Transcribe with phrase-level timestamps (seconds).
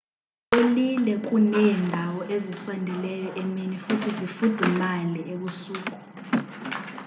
[0.51, 5.95] zipholile kuneendawo ezisondeleyo emini futhi zifudumale ebusuku